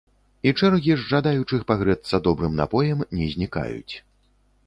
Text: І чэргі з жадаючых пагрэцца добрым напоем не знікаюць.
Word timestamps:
І 0.51 0.53
чэргі 0.59 0.93
з 1.01 1.05
жадаючых 1.09 1.61
пагрэцца 1.73 2.21
добрым 2.27 2.57
напоем 2.61 2.99
не 3.19 3.27
знікаюць. 3.37 3.93